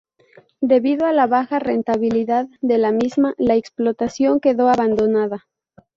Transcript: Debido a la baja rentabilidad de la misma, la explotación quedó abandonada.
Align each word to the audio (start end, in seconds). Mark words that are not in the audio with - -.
Debido 0.61 1.05
a 1.05 1.11
la 1.13 1.27
baja 1.27 1.59
rentabilidad 1.59 2.47
de 2.61 2.79
la 2.79 2.91
misma, 2.91 3.35
la 3.37 3.53
explotación 3.53 4.39
quedó 4.39 4.67
abandonada. 4.67 5.45